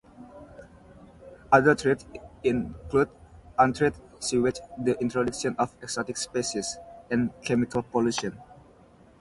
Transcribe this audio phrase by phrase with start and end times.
[1.51, 2.07] Other threats
[2.43, 3.09] include
[3.59, 6.77] untreated sewage, the introduction of exotic species,
[7.11, 8.35] and chemical pollution.